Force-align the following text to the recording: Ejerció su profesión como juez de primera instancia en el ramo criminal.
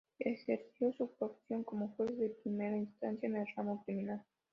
Ejerció 0.17 0.91
su 0.93 1.11
profesión 1.11 1.63
como 1.63 1.89
juez 1.95 2.17
de 2.17 2.29
primera 2.31 2.75
instancia 2.75 3.29
en 3.29 3.35
el 3.35 3.45
ramo 3.55 3.83
criminal. 3.85 4.19